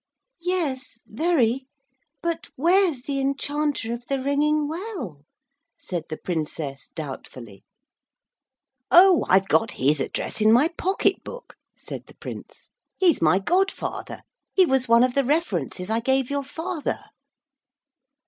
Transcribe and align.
'Yes, 0.39 0.97
very, 1.05 1.67
but 2.23 2.49
where's 2.55 3.03
the 3.03 3.19
Enchanter 3.21 3.93
of 3.93 4.03
the 4.07 4.19
Ringing 4.19 4.67
Well?' 4.67 5.25
said 5.77 6.05
the 6.09 6.17
Princess 6.17 6.89
doubtfully. 6.95 7.63
'Oh, 8.89 9.27
I've 9.29 9.47
got 9.47 9.73
his 9.73 10.01
address 10.01 10.41
in 10.41 10.51
my 10.51 10.69
pocket 10.69 11.23
book,' 11.23 11.55
said 11.77 12.07
the 12.07 12.15
Prince. 12.15 12.71
'He's 12.97 13.21
my 13.21 13.37
god 13.37 13.69
father. 13.69 14.23
He 14.55 14.65
was 14.65 14.87
one 14.89 15.03
of 15.03 15.13
the 15.13 15.23
references 15.23 15.91
I 15.91 15.99
gave 15.99 16.31
your 16.31 16.43
father.' 16.43 17.03